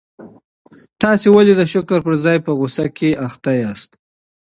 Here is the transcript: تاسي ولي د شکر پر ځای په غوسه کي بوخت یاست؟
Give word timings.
تاسي 1.01 1.27
ولي 1.35 1.53
د 1.57 1.61
شکر 1.73 1.99
پر 2.05 2.13
ځای 2.23 2.37
په 2.45 2.51
غوسه 2.57 2.85
کي 2.97 3.09
بوخت 3.19 3.43
یاست؟ 3.61 3.91